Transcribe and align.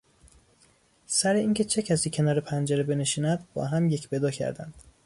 سر 1.07 1.33
اینکه 1.35 1.63
چه 1.63 1.81
کسی 1.81 2.09
کنار 2.09 2.39
پنجره 2.39 2.83
بنشیند 2.83 3.47
با 3.53 3.65
هم 3.65 3.89
یک 3.89 4.09
به 4.09 4.19
دو 4.19 4.31
کردند. 4.31 4.73